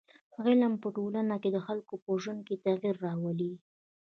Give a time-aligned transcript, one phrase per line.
[0.43, 3.53] علم په ټولنه کي د خلکو په ژوند کي تغیر راولي.